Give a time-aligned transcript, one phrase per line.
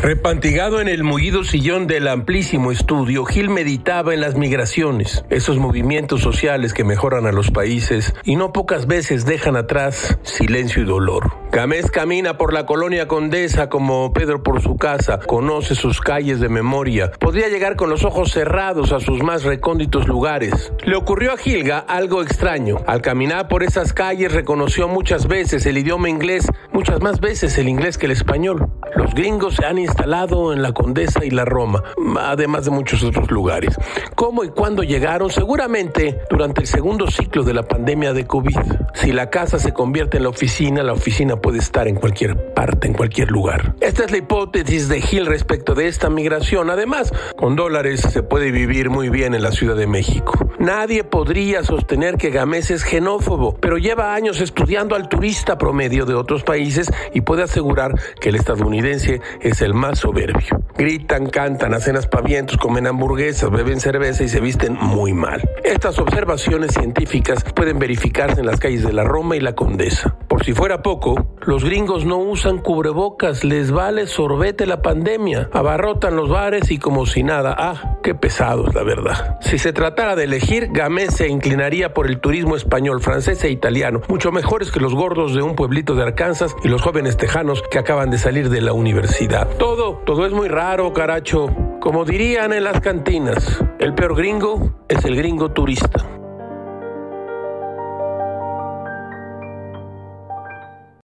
[0.00, 6.20] Repantigado en el mullido sillón del amplísimo estudio, Gil meditaba en las migraciones, esos movimientos
[6.20, 11.32] sociales que mejoran a los países y no pocas veces dejan atrás silencio y dolor.
[11.50, 16.48] Gamés camina por la colonia Condesa como Pedro por su casa, conoce sus calles de
[16.48, 20.72] memoria, podría llegar con los ojos cerrados a sus más recónditos lugares.
[20.84, 22.76] Le ocurrió a Gilga algo extraño.
[22.86, 27.68] Al caminar por esas calles reconoció muchas veces el idioma inglés, muchas más veces el
[27.68, 28.70] inglés que el español.
[28.96, 31.82] Los gringos se han instalado en la Condesa y la Roma,
[32.18, 33.76] además de muchos otros lugares.
[34.14, 35.30] ¿Cómo y cuándo llegaron?
[35.30, 38.56] Seguramente durante el segundo ciclo de la pandemia de COVID.
[38.94, 42.88] Si la casa se convierte en la oficina, la oficina puede estar en cualquier parte,
[42.88, 43.74] en cualquier lugar.
[43.80, 46.70] Esta es la hipótesis de Gil respecto de esta migración.
[46.70, 50.48] Además, con dólares se puede vivir muy bien en la Ciudad de México.
[50.58, 56.14] Nadie podría sostener que Gamés es xenófobo, pero lleva años estudiando al turista promedio de
[56.14, 58.34] otros países y puede asegurar que el
[58.86, 60.62] es el más soberbio.
[60.76, 65.48] Gritan, cantan, hacen aspavientos, comen hamburguesas, beben cerveza y se visten muy mal.
[65.64, 70.16] Estas observaciones científicas pueden verificarse en las calles de la Roma y la Condesa.
[70.44, 75.50] Si fuera poco, los gringos no usan cubrebocas, les vale sorbete la pandemia.
[75.52, 77.54] Abarrotan los bares y como si nada.
[77.58, 79.38] Ah, qué pesados, la verdad.
[79.40, 84.00] Si se tratara de elegir, Gamés se inclinaría por el turismo español, francés e italiano,
[84.08, 87.78] mucho mejores que los gordos de un pueblito de Arkansas y los jóvenes tejanos que
[87.78, 89.48] acaban de salir de la universidad.
[89.58, 91.48] Todo, todo es muy raro, caracho.
[91.80, 96.17] Como dirían en las cantinas, el peor gringo es el gringo turista.